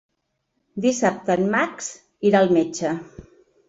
Dissabte 0.85 1.37
en 1.43 1.47
Max 1.53 1.93
irà 2.31 2.43
al 2.45 2.55
metge. 2.61 2.99